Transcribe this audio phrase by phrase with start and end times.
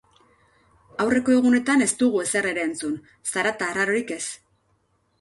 [1.05, 2.99] Aurreko egunetan ez dugu ezer ere entzun,
[3.35, 4.23] zarata arrarorik ez.